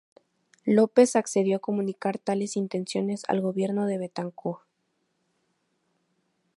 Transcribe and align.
López 0.65 1.15
accedió 1.15 1.57
a 1.57 1.59
comunicar 1.59 2.17
tales 2.17 2.57
intenciones 2.57 3.21
al 3.27 3.39
gobierno 3.39 3.85
de 3.85 3.99
Betancur. 3.99 4.61